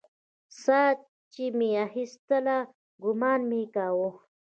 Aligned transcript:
ساه 0.61 0.89
چې 1.33 1.43
مې 1.57 1.69
اخيستله 1.87 2.57
ګومان 3.03 3.39
مې 3.49 3.61
کاوه. 3.75 4.09